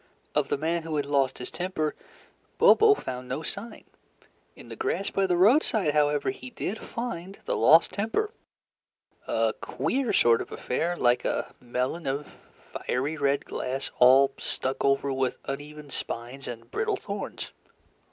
Of 0.33 0.49
the 0.49 0.57
man 0.57 0.81
who 0.81 0.95
had 0.95 1.05
lost 1.05 1.37
his 1.37 1.51
temper, 1.51 1.93
Bobo 2.57 2.95
found 2.95 3.29
no 3.29 3.43
sign. 3.43 3.83
In 4.55 4.67
the 4.69 4.75
grass 4.75 5.11
by 5.11 5.27
the 5.27 5.37
roadside, 5.37 5.93
however, 5.93 6.31
he 6.31 6.49
did 6.49 6.79
find 6.79 7.37
the 7.45 7.55
lost 7.55 7.91
temper 7.91 8.31
a 9.27 9.53
queer 9.61 10.11
sort 10.11 10.41
of 10.41 10.51
affair 10.51 10.97
like 10.97 11.23
a 11.23 11.53
melon 11.61 12.07
of 12.07 12.27
fiery 12.73 13.15
red 13.15 13.45
glass 13.45 13.91
all 13.99 14.33
stuck 14.39 14.83
over 14.83 15.13
with 15.13 15.37
uneven 15.45 15.91
spines 15.91 16.47
and 16.47 16.71
brittle 16.71 16.97
thorns. 16.97 17.51